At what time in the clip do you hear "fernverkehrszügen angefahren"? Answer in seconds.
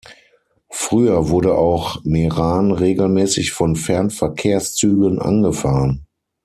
3.75-6.07